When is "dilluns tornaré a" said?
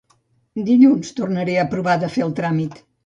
0.69-1.67